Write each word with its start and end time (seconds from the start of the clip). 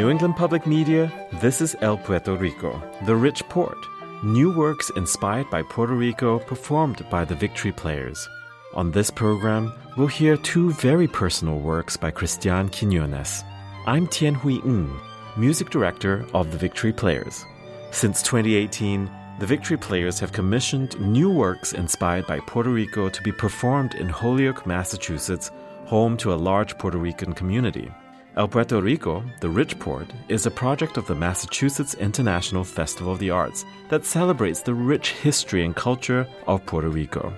New 0.00 0.08
England 0.08 0.34
Public 0.34 0.66
Media, 0.66 1.12
this 1.42 1.60
is 1.60 1.76
El 1.82 1.98
Puerto 1.98 2.34
Rico, 2.34 2.82
the 3.04 3.14
rich 3.14 3.46
port. 3.50 3.76
New 4.22 4.50
works 4.50 4.90
inspired 4.96 5.50
by 5.50 5.60
Puerto 5.60 5.92
Rico 5.92 6.38
performed 6.38 7.04
by 7.10 7.22
the 7.22 7.34
Victory 7.34 7.70
Players. 7.70 8.26
On 8.72 8.90
this 8.90 9.10
program, 9.10 9.70
we'll 9.98 10.06
hear 10.06 10.38
two 10.38 10.72
very 10.72 11.06
personal 11.06 11.58
works 11.58 11.98
by 11.98 12.10
Cristian 12.10 12.70
Quiñones. 12.70 13.44
I'm 13.86 14.06
Tian 14.06 14.34
Hui 14.34 14.54
Ng, 14.64 14.90
music 15.36 15.68
director 15.68 16.24
of 16.32 16.50
the 16.50 16.56
Victory 16.56 16.94
Players. 16.94 17.44
Since 17.90 18.22
2018, 18.22 19.10
the 19.38 19.46
Victory 19.46 19.76
Players 19.76 20.18
have 20.18 20.32
commissioned 20.32 20.98
new 20.98 21.30
works 21.30 21.74
inspired 21.74 22.26
by 22.26 22.40
Puerto 22.46 22.70
Rico 22.70 23.10
to 23.10 23.22
be 23.22 23.32
performed 23.32 23.96
in 23.96 24.08
Holyoke, 24.08 24.64
Massachusetts, 24.64 25.50
home 25.84 26.16
to 26.16 26.32
a 26.32 26.42
large 26.48 26.78
Puerto 26.78 26.96
Rican 26.96 27.34
community. 27.34 27.92
El 28.36 28.46
Puerto 28.46 28.80
Rico, 28.80 29.24
the 29.40 29.48
Rich 29.48 29.80
Port, 29.80 30.06
is 30.28 30.46
a 30.46 30.50
project 30.52 30.96
of 30.96 31.06
the 31.06 31.14
Massachusetts 31.14 31.94
International 31.94 32.62
Festival 32.62 33.12
of 33.12 33.18
the 33.18 33.30
Arts 33.30 33.64
that 33.88 34.04
celebrates 34.04 34.62
the 34.62 34.72
rich 34.72 35.10
history 35.10 35.64
and 35.64 35.74
culture 35.74 36.24
of 36.46 36.64
Puerto 36.64 36.88
Rico. 36.88 37.32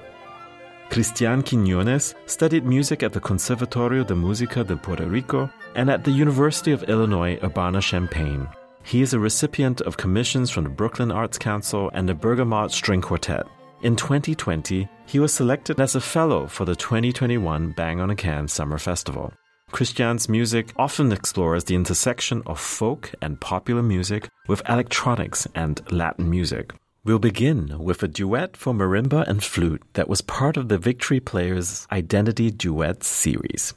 Cristian 0.91 1.43
Quiñones 1.43 2.15
studied 2.27 2.67
music 2.67 3.03
at 3.03 3.15
the 3.15 3.21
Conservatorio 3.21 4.05
de 4.05 4.13
Música 4.13 4.67
de 4.67 4.77
Puerto 4.77 5.07
Rico 5.07 5.51
and 5.75 5.91
at 5.91 6.05
the 6.05 6.11
University 6.11 6.73
of 6.73 6.83
Illinois 6.83 7.39
Urbana-Champaign. 7.43 8.47
He 8.85 9.01
is 9.01 9.15
a 9.15 9.19
recipient 9.19 9.81
of 9.81 9.97
commissions 9.97 10.51
from 10.51 10.65
the 10.65 10.71
Brooklyn 10.71 11.11
Arts 11.11 11.39
Council 11.39 11.91
and 11.95 12.07
the 12.07 12.15
Bergamot 12.15 12.71
String 12.71 13.01
Quartet. 13.01 13.47
In 13.81 13.97
2020, 13.97 14.87
he 15.07 15.19
was 15.19 15.33
selected 15.33 15.81
as 15.81 15.95
a 15.95 16.01
fellow 16.03 16.47
for 16.47 16.67
the 16.67 16.77
2021 16.77 17.71
Bang 17.71 17.99
on 17.99 18.11
a 18.11 18.15
Can 18.15 18.47
Summer 18.47 18.77
Festival. 18.77 19.33
Cristian's 19.73 20.29
music 20.29 20.71
often 20.77 21.13
explores 21.13 21.65
the 21.65 21.75
intersection 21.75 22.43
of 22.45 22.61
folk 22.61 23.11
and 23.23 23.41
popular 23.41 23.83
music 23.83 24.29
with 24.47 24.63
electronics 24.69 25.49
and 25.55 25.81
Latin 25.91 26.29
music. 26.29 26.75
We'll 27.05 27.19
begin 27.19 27.79
with 27.79 28.03
a 28.03 28.09
duet 28.09 28.55
for 28.55 28.75
marimba 28.75 29.27
and 29.27 29.43
flute 29.43 29.83
that 29.95 30.11
was 30.11 30.21
part 30.21 30.59
of 30.59 30.69
the 30.69 30.77
Victory 30.77 31.21
Players' 31.21 31.87
Identity 31.91 32.51
Duets 32.51 33.07
series. 33.07 33.73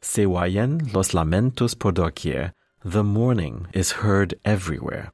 Se 0.00 0.24
los 0.24 1.12
lamentos 1.12 1.78
por 1.78 1.92
doquier, 1.92 2.52
the 2.82 3.04
mourning 3.04 3.66
is 3.74 4.00
heard 4.02 4.34
everywhere. 4.46 5.12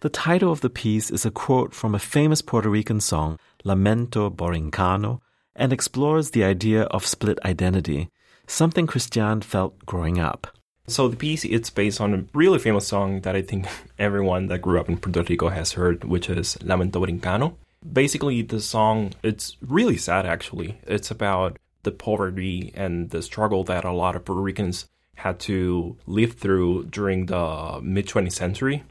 The 0.00 0.10
title 0.10 0.50
of 0.50 0.60
the 0.60 0.70
piece 0.70 1.08
is 1.10 1.24
a 1.24 1.30
quote 1.30 1.72
from 1.72 1.94
a 1.94 2.00
famous 2.00 2.42
Puerto 2.42 2.68
Rican 2.68 3.00
song, 3.00 3.38
Lamento 3.64 4.28
Borincano, 4.28 5.20
and 5.54 5.72
explores 5.72 6.30
the 6.30 6.42
idea 6.42 6.82
of 6.82 7.06
split 7.06 7.38
identity, 7.44 8.10
something 8.48 8.86
Christian 8.86 9.40
felt 9.42 9.86
growing 9.86 10.18
up. 10.18 10.48
So 10.88 11.06
the 11.06 11.16
piece 11.16 11.44
it's 11.44 11.70
based 11.70 12.00
on 12.00 12.14
a 12.14 12.24
really 12.32 12.58
famous 12.58 12.88
song 12.88 13.20
that 13.20 13.36
I 13.36 13.42
think 13.42 13.66
everyone 13.98 14.46
that 14.46 14.62
grew 14.62 14.80
up 14.80 14.88
in 14.88 14.96
Puerto 14.96 15.22
Rico 15.22 15.50
has 15.50 15.72
heard, 15.72 16.04
which 16.04 16.28
is 16.30 16.56
Lamento 16.62 16.98
Borincano. 17.00 17.54
Basically, 17.92 18.42
the 18.42 18.60
song 18.60 19.12
it's 19.22 19.56
really 19.60 19.96
sad 19.96 20.26
actually. 20.26 20.78
It's 20.86 21.10
about 21.10 21.58
the 21.82 21.92
poverty 21.92 22.72
and 22.74 23.10
the 23.10 23.22
struggle 23.22 23.64
that 23.64 23.84
a 23.84 23.92
lot 23.92 24.16
of 24.16 24.24
Puerto 24.24 24.40
Ricans 24.40 24.86
had 25.16 25.38
to 25.40 25.96
live 26.06 26.34
through 26.34 26.84
during 26.86 27.26
the 27.26 27.80
mid 27.82 28.06
20th 28.06 28.32
century. 28.32 28.82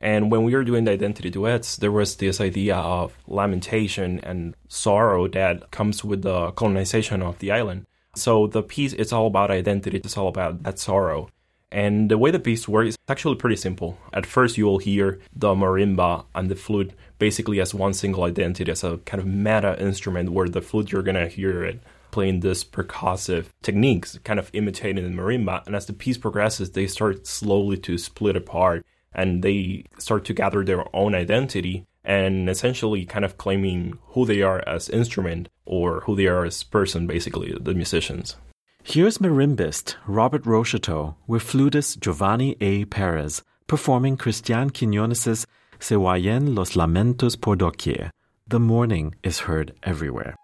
And 0.00 0.30
when 0.30 0.44
we 0.44 0.54
were 0.54 0.64
doing 0.64 0.84
the 0.84 0.92
identity 0.92 1.30
duets, 1.30 1.76
there 1.76 1.90
was 1.90 2.16
this 2.16 2.40
idea 2.40 2.76
of 2.76 3.18
lamentation 3.26 4.20
and 4.20 4.54
sorrow 4.68 5.26
that 5.28 5.72
comes 5.72 6.04
with 6.04 6.22
the 6.22 6.52
colonization 6.52 7.20
of 7.20 7.38
the 7.40 7.50
island. 7.50 7.86
So 8.14 8.46
the 8.46 8.62
piece 8.62 8.92
it's 8.92 9.12
all 9.12 9.26
about 9.26 9.50
identity, 9.50 9.98
it's 9.98 10.16
all 10.16 10.28
about 10.28 10.62
that 10.62 10.78
sorrow. 10.78 11.28
And 11.70 12.10
the 12.10 12.16
way 12.16 12.30
the 12.30 12.38
piece 12.38 12.66
works 12.66 12.90
is 12.90 12.98
actually 13.08 13.36
pretty 13.36 13.56
simple. 13.56 13.98
At 14.14 14.24
first, 14.24 14.56
you 14.56 14.64
will 14.64 14.78
hear 14.78 15.20
the 15.34 15.54
marimba 15.54 16.24
and 16.34 16.50
the 16.50 16.56
flute 16.56 16.92
basically 17.18 17.60
as 17.60 17.74
one 17.74 17.92
single 17.92 18.24
identity, 18.24 18.70
as 18.72 18.82
a 18.82 18.98
kind 18.98 19.20
of 19.20 19.26
meta 19.26 19.80
instrument 19.80 20.30
where 20.30 20.48
the 20.48 20.62
flute 20.62 20.90
you're 20.90 21.02
gonna 21.02 21.28
hear 21.28 21.64
it 21.64 21.80
playing 22.10 22.40
this 22.40 22.64
percussive 22.64 23.46
techniques, 23.62 24.18
kind 24.24 24.38
of 24.38 24.50
imitating 24.54 25.04
the 25.04 25.22
marimba. 25.22 25.64
And 25.66 25.76
as 25.76 25.86
the 25.86 25.92
piece 25.92 26.16
progresses, 26.16 26.70
they 26.70 26.86
start 26.86 27.26
slowly 27.26 27.76
to 27.78 27.98
split 27.98 28.34
apart 28.34 28.84
and 29.12 29.42
they 29.42 29.84
start 29.98 30.24
to 30.26 30.34
gather 30.34 30.64
their 30.64 30.84
own 30.96 31.14
identity 31.14 31.86
and 32.04 32.48
essentially 32.48 33.04
kind 33.04 33.24
of 33.24 33.36
claiming 33.36 33.98
who 34.08 34.24
they 34.24 34.42
are 34.42 34.62
as 34.66 34.88
instrument 34.88 35.48
or 35.64 36.00
who 36.00 36.16
they 36.16 36.26
are 36.26 36.44
as 36.44 36.62
person, 36.62 37.06
basically, 37.06 37.56
the 37.60 37.74
musicians. 37.74 38.36
Here's 38.82 39.18
marimbist 39.18 39.96
Robert 40.06 40.44
Rocheteau 40.44 41.16
with 41.26 41.42
flutist 41.42 42.00
Giovanni 42.00 42.56
A. 42.60 42.86
Perez 42.86 43.42
performing 43.66 44.16
Christian 44.16 44.70
Quiñones' 44.70 45.44
Se 45.78 45.94
los 45.94 46.72
lamentos 46.72 47.38
por 47.38 47.56
doquier. 47.56 48.10
The 48.48 48.58
mourning 48.58 49.14
is 49.22 49.40
heard 49.40 49.74
everywhere. 49.82 50.34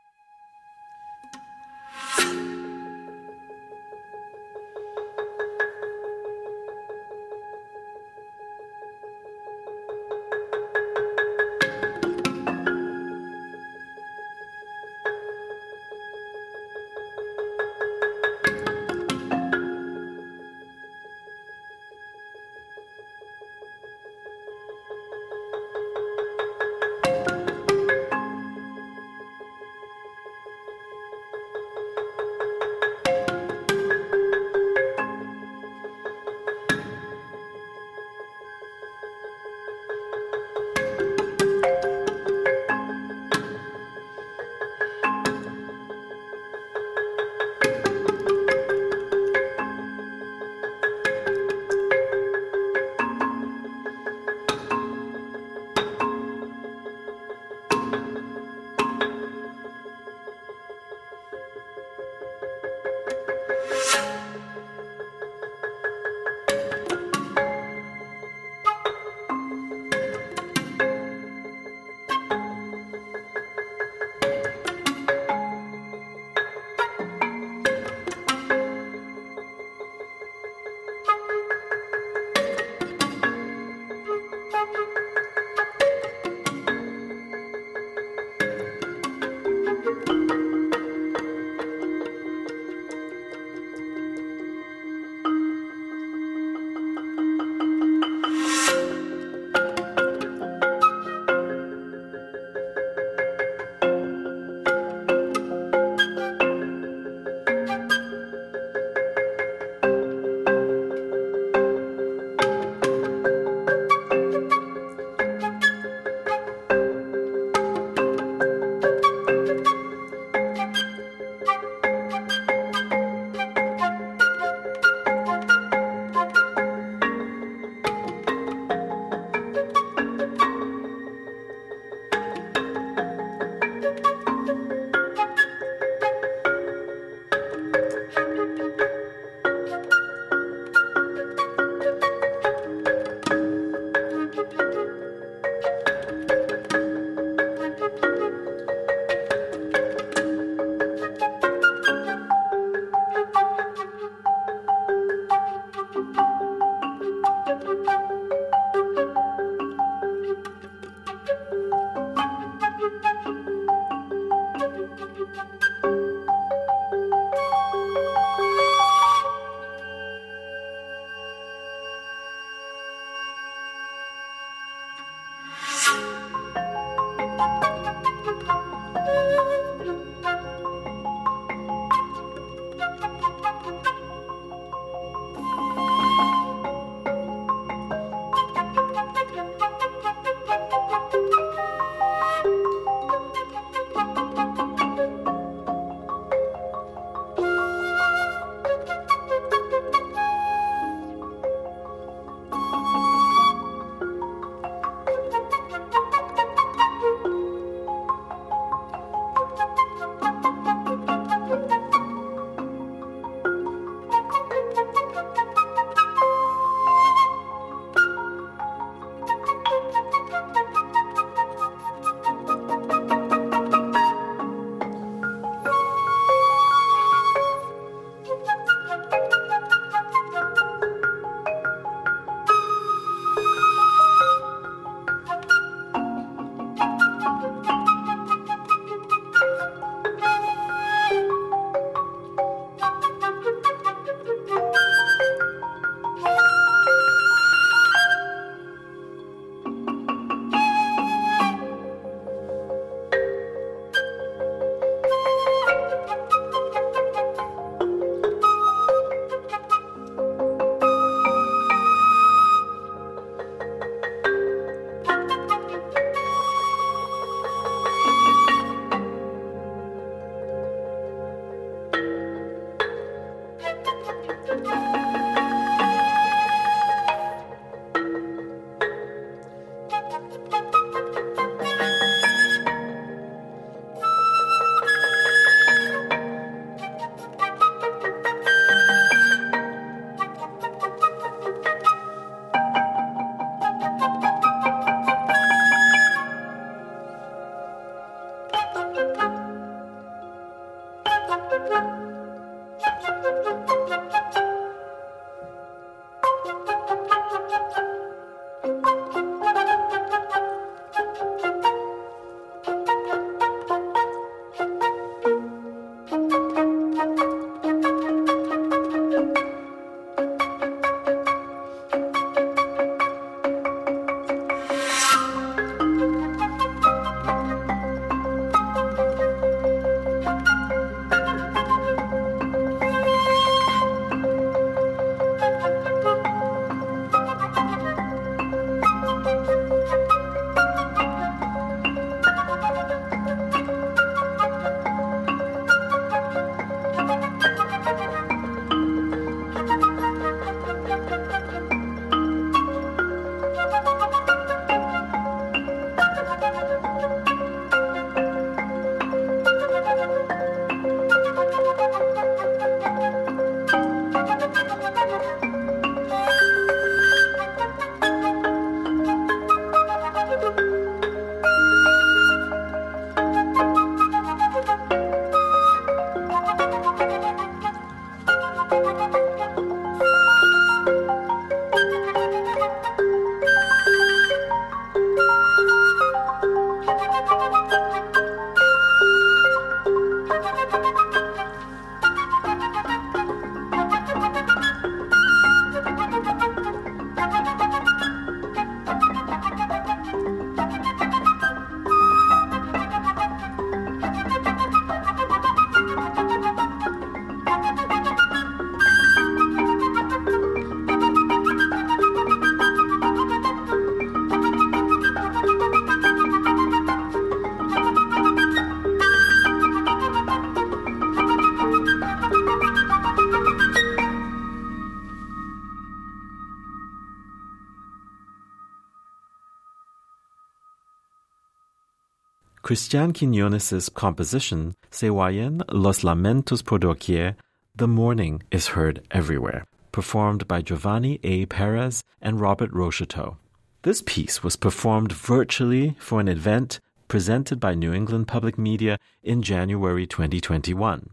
Cristian 432.75 433.13
Quiñones' 433.13 433.89
composition, 433.95 434.75
Se 434.91 435.09
los 435.09 436.03
lamentos 436.03 436.65
por 436.65 436.81
doquier, 436.81 437.37
The 437.77 437.87
Mourning 437.87 438.43
is 438.51 438.75
heard 438.75 439.07
everywhere, 439.13 439.65
performed 439.93 440.49
by 440.49 440.61
Giovanni 440.61 441.21
A. 441.23 441.47
Perez 441.47 442.03
and 442.21 442.41
Robert 442.41 442.73
Rocheteau. 442.73 443.37
This 443.83 444.03
piece 444.05 444.43
was 444.43 444.57
performed 444.57 445.13
virtually 445.13 445.95
for 446.01 446.19
an 446.19 446.27
event 446.27 446.81
presented 447.07 447.61
by 447.61 447.77
New 447.77 447.93
England 447.93 448.27
Public 448.27 448.59
Media 448.59 448.99
in 449.23 449.41
January 449.43 450.05
2021. 450.05 451.11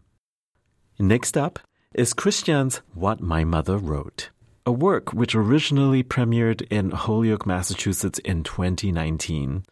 Next 0.97 1.37
up 1.37 1.59
is 1.93 2.15
Christian's 2.15 2.81
What 2.95 3.21
My 3.21 3.43
Mother 3.43 3.77
Wrote, 3.77 4.31
a 4.65 4.71
work 4.71 5.13
which 5.13 5.35
originally 5.35 6.01
premiered 6.01 6.63
in 6.71 6.89
Holyoke, 6.89 7.45
Massachusetts 7.45 8.17
in 8.17 8.41
2019. 8.41 9.63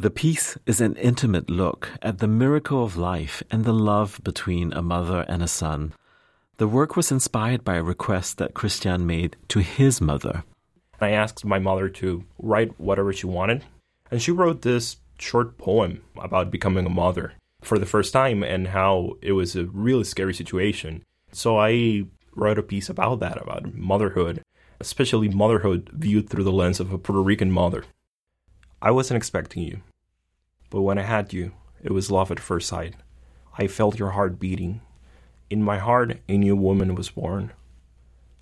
The 0.00 0.10
piece 0.10 0.56
is 0.64 0.80
an 0.80 0.94
intimate 0.94 1.50
look 1.50 1.90
at 2.02 2.18
the 2.18 2.28
miracle 2.28 2.84
of 2.84 2.96
life 2.96 3.42
and 3.50 3.64
the 3.64 3.72
love 3.72 4.20
between 4.22 4.72
a 4.72 4.80
mother 4.80 5.24
and 5.26 5.42
a 5.42 5.48
son. 5.48 5.92
The 6.58 6.68
work 6.68 6.94
was 6.94 7.10
inspired 7.10 7.64
by 7.64 7.74
a 7.74 7.82
request 7.82 8.38
that 8.38 8.54
Christian 8.54 9.08
made 9.08 9.34
to 9.48 9.58
his 9.58 10.00
mother. 10.00 10.44
I 11.00 11.10
asked 11.10 11.44
my 11.44 11.58
mother 11.58 11.88
to 11.88 12.24
write 12.38 12.78
whatever 12.78 13.12
she 13.12 13.26
wanted, 13.26 13.64
and 14.08 14.22
she 14.22 14.30
wrote 14.30 14.62
this 14.62 14.98
short 15.18 15.58
poem 15.58 16.04
about 16.16 16.52
becoming 16.52 16.86
a 16.86 16.90
mother 16.90 17.32
for 17.62 17.76
the 17.76 17.84
first 17.84 18.12
time 18.12 18.44
and 18.44 18.68
how 18.68 19.16
it 19.20 19.32
was 19.32 19.56
a 19.56 19.66
really 19.66 20.04
scary 20.04 20.32
situation. 20.32 21.02
So 21.32 21.58
I 21.58 22.04
wrote 22.36 22.58
a 22.58 22.62
piece 22.62 22.88
about 22.88 23.18
that, 23.18 23.42
about 23.42 23.74
motherhood, 23.74 24.42
especially 24.78 25.28
motherhood 25.28 25.90
viewed 25.92 26.30
through 26.30 26.44
the 26.44 26.52
lens 26.52 26.78
of 26.78 26.92
a 26.92 26.98
Puerto 26.98 27.20
Rican 27.20 27.50
mother. 27.50 27.82
I 28.80 28.92
wasn't 28.92 29.16
expecting 29.16 29.64
you, 29.64 29.80
but 30.70 30.82
when 30.82 30.98
I 30.98 31.02
had 31.02 31.32
you, 31.32 31.52
it 31.82 31.92
was 31.92 32.10
love 32.10 32.30
at 32.30 32.40
first 32.40 32.68
sight. 32.68 32.94
I 33.56 33.66
felt 33.66 33.98
your 33.98 34.10
heart 34.10 34.38
beating. 34.38 34.80
In 35.50 35.62
my 35.62 35.78
heart, 35.78 36.18
a 36.28 36.36
new 36.36 36.56
woman 36.56 36.94
was 36.94 37.10
born. 37.10 37.52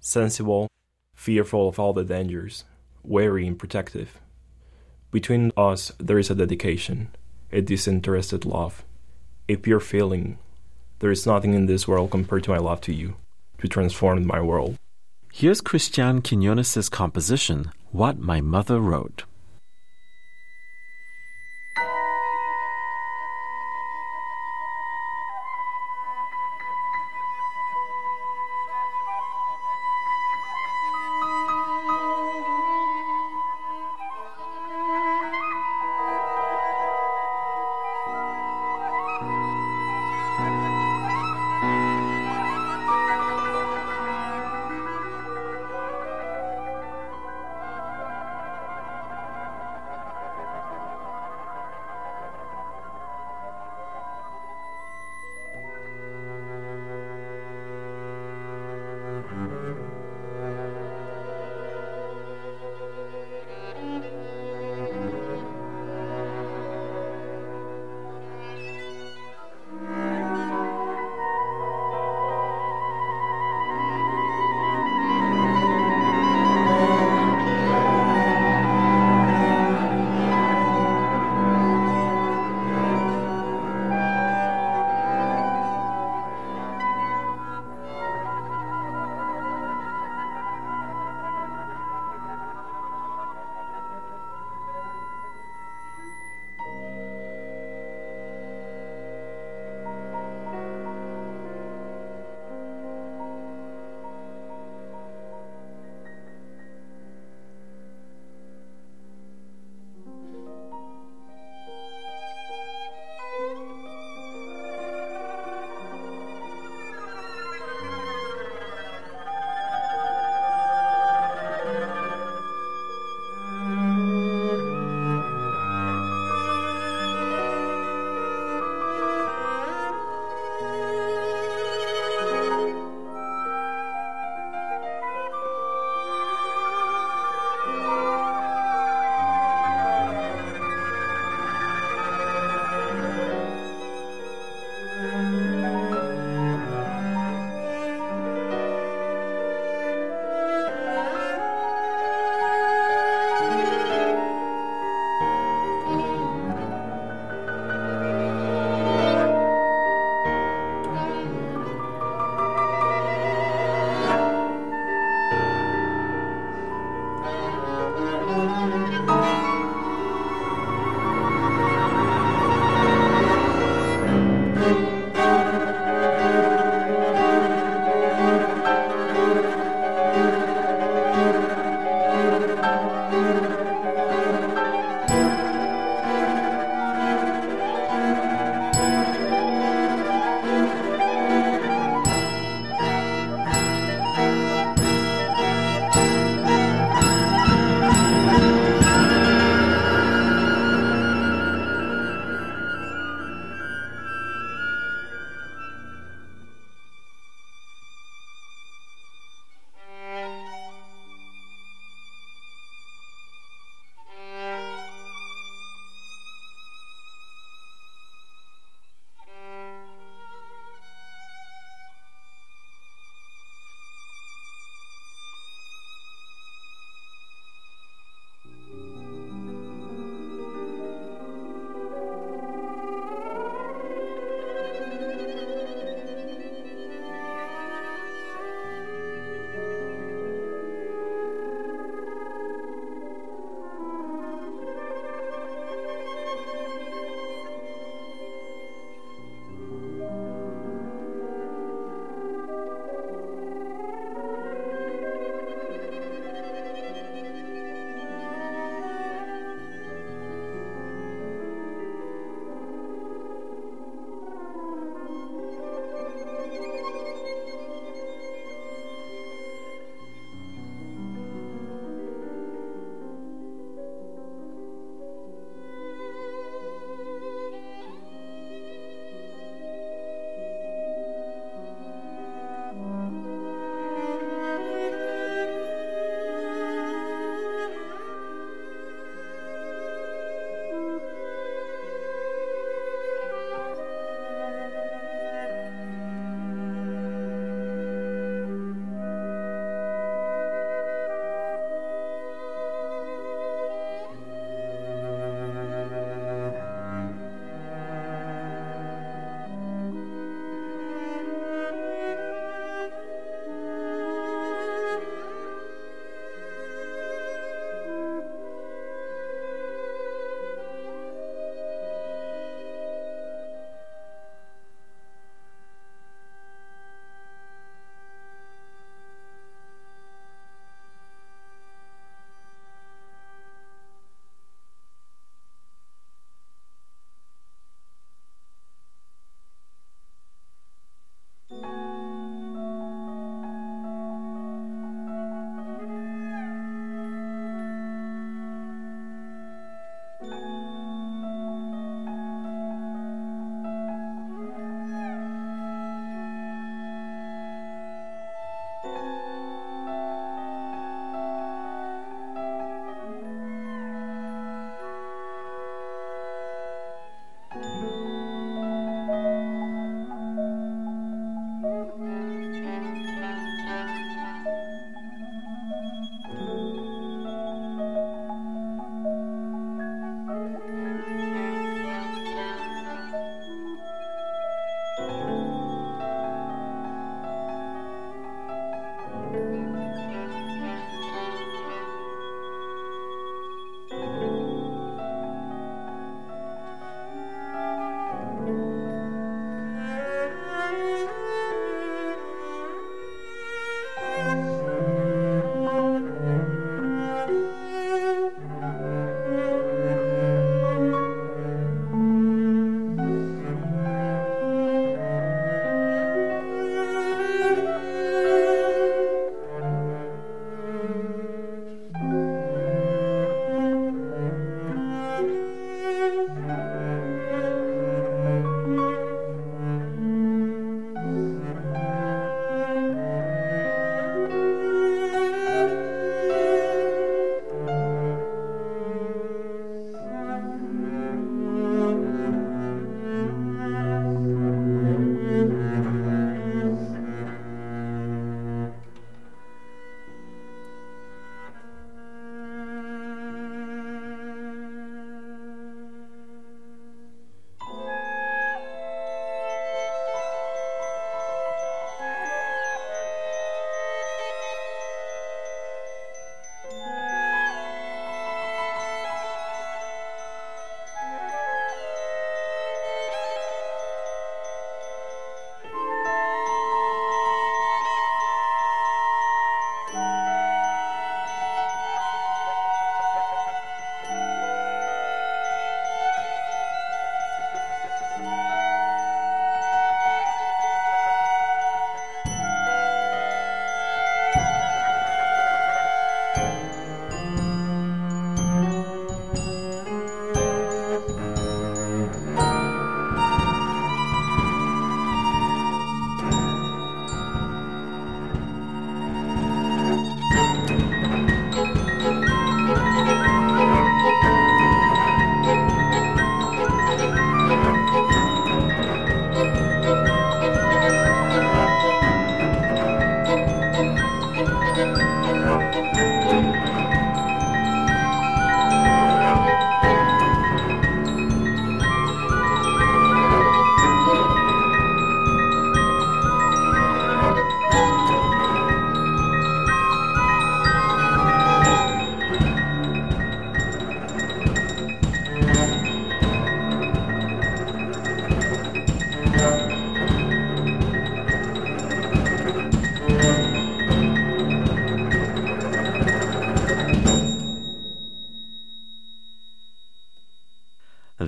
Sensible, 0.01 0.71
fearful 1.15 1.69
of 1.69 1.79
all 1.79 1.93
the 1.93 2.05
dangers, 2.05 2.65
wary 3.03 3.47
and 3.47 3.59
protective. 3.59 4.19
Between 5.11 5.53
us, 5.57 5.93
there 5.99 6.19
is 6.19 6.31
a 6.31 6.35
dedication, 6.35 7.09
a 7.53 7.61
disinterested 7.61 8.45
love, 8.45 8.85
a 9.49 9.57
pure 9.57 9.81
feeling. 9.81 10.39
There 10.99 11.11
is 11.11 11.27
nothing 11.27 11.55
in 11.55 11.67
this 11.67 11.87
world 11.87 12.11
compared 12.11 12.45
to 12.45 12.51
my 12.51 12.59
love 12.59 12.81
to 12.83 12.93
you, 12.93 13.17
to 13.59 13.69
transform 13.69 14.27
my 14.27 14.41
world. 14.41 14.77
Here's 15.33 15.61
Cristian 15.61 16.23
Quiñones' 16.23 16.91
composition, 16.91 17.71
What 17.93 18.19
My 18.19 18.41
Mother 18.41 18.81
Wrote. 18.81 19.25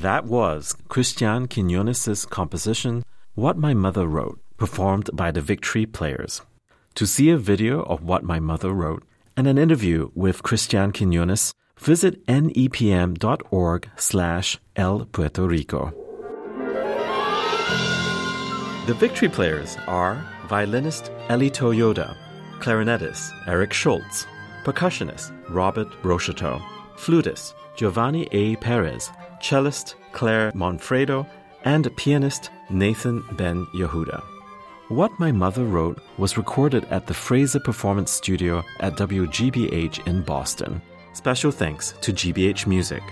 That 0.09 0.25
was 0.25 0.75
Christian 0.89 1.49
Quinones' 1.49 2.25
composition, 2.25 3.03
What 3.35 3.59
My 3.59 3.75
Mother 3.75 4.07
Wrote, 4.07 4.41
performed 4.57 5.11
by 5.13 5.31
the 5.31 5.43
Victory 5.43 5.85
Players. 5.85 6.41
To 6.95 7.07
see 7.07 7.29
a 7.29 7.37
video 7.37 7.83
of 7.83 8.03
What 8.03 8.25
My 8.25 8.41
Mother 8.41 8.73
Wrote 8.73 9.05
and 9.37 9.47
an 9.47 9.59
interview 9.59 10.11
with 10.15 10.43
Christian 10.43 10.93
Quinones, 10.93 11.53
visit 11.79 12.25
nepm.org 12.27 13.91
slash 13.97 14.59
El 14.77 15.05
Puerto 15.05 15.47
Rico. 15.47 15.93
The 18.87 18.97
Victory 18.99 19.29
Players 19.29 19.77
are 19.87 20.27
violinist 20.49 21.13
Ellie 21.29 21.51
Toyoda, 21.51 22.17
clarinetist 22.61 23.31
Eric 23.47 23.75
Schultz, 23.75 24.27
percussionist 24.65 25.35
Robert 25.51 25.91
Rocheteau, 26.03 26.63
flutist 26.97 27.53
Giovanni 27.77 28.27
A. 28.33 28.57
Perez, 28.57 29.11
cellist 29.41 29.97
Claire 30.13 30.53
Monfredo, 30.55 31.27
and 31.65 31.95
pianist 31.97 32.51
Nathan 32.71 33.25
Ben 33.33 33.67
Yehuda. 33.75 34.23
What 34.89 35.13
My 35.19 35.33
Mother 35.33 35.65
Wrote 35.65 36.01
was 36.17 36.39
recorded 36.39 36.85
at 36.87 37.07
the 37.07 37.15
Fraser 37.15 37.61
Performance 37.61 38.11
Studio 38.11 38.65
at 38.81 38.95
WGBH 38.95 40.07
in 40.07 40.23
Boston. 40.23 40.81
Special 41.13 41.51
thanks 41.51 41.93
to 42.01 42.13
GBH 42.13 42.67
Music. 42.67 43.03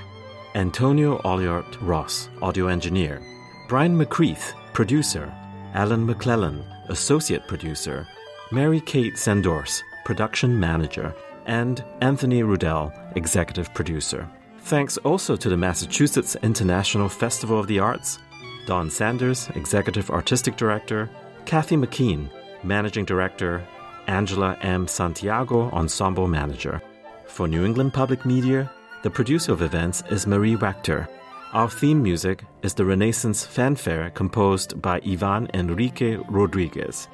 Antonio 0.55 1.19
Oliart 1.19 1.77
Ross, 1.81 2.31
audio 2.41 2.69
engineer. 2.69 3.21
Brian 3.69 3.97
McCreath, 3.97 4.55
producer. 4.73 5.33
Alan 5.75 6.07
McClellan, 6.07 6.65
associate 6.89 7.47
producer. 7.47 8.07
Mary 8.53 8.81
Kate 8.81 9.19
Sandors, 9.19 9.83
production 10.07 10.59
manager. 10.59 11.15
And 11.45 11.85
Anthony 12.01 12.43
Rudel, 12.43 12.91
executive 13.17 13.73
producer. 13.75 14.27
Thanks 14.67 14.97
also 14.99 15.37
to 15.37 15.49
the 15.49 15.57
Massachusetts 15.57 16.35
International 16.43 17.09
Festival 17.09 17.61
of 17.61 17.69
the 17.69 17.79
Arts, 17.79 18.19
Don 18.67 18.91
Sanders, 18.91 19.49
Executive 19.55 20.11
Artistic 20.11 20.57
Director, 20.57 21.09
Kathy 21.45 21.77
McKean, 21.77 22.29
Managing 22.65 23.05
Director, 23.05 23.65
Angela 24.09 24.59
M. 24.63 24.89
Santiago, 24.89 25.71
Ensemble 25.71 26.27
Manager. 26.27 26.83
For 27.29 27.47
New 27.47 27.65
England 27.65 27.95
Public 27.95 28.25
Media, 28.25 28.69
the 29.05 29.11
producer 29.11 29.53
of 29.53 29.63
events 29.63 30.03
is 30.11 30.27
Marie 30.27 30.57
Wachter. 30.57 31.07
Our 31.53 31.71
theme 31.71 32.03
music 32.03 32.43
is 32.63 32.75
the 32.75 32.85
Renaissance 32.85 33.47
Fanfare 33.47 34.11
composed 34.11 34.83
by 34.83 35.01
Ivan 35.07 35.49
Enrique 35.55 36.17
Rodriguez. 36.29 37.07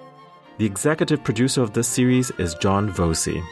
The 0.57 0.65
executive 0.65 1.23
producer 1.23 1.61
of 1.61 1.75
this 1.75 1.87
series 1.87 2.31
is 2.39 2.55
John 2.55 2.89
Voci. 2.91 3.43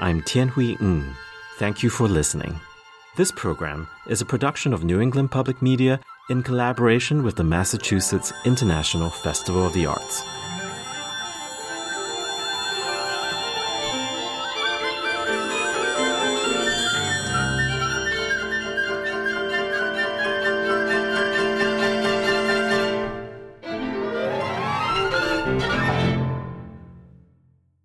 I'm 0.00 0.20
Tianhui 0.20 0.78
Ng. 0.82 1.16
Thank 1.58 1.82
you 1.82 1.88
for 1.88 2.08
listening. 2.08 2.60
This 3.18 3.32
program 3.32 3.88
is 4.06 4.20
a 4.20 4.24
production 4.24 4.72
of 4.72 4.84
New 4.84 5.00
England 5.00 5.32
Public 5.32 5.60
Media 5.60 5.98
in 6.30 6.40
collaboration 6.40 7.24
with 7.24 7.34
the 7.34 7.42
Massachusetts 7.42 8.32
International 8.44 9.10
Festival 9.10 9.66
of 9.66 9.72
the 9.72 9.86
Arts. 9.86 10.22